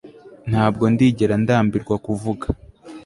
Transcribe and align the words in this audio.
Ntabwo 0.49 0.83
ndigera 0.93 1.35
ndambirwa 1.43 1.95
kuvuga 2.05 2.45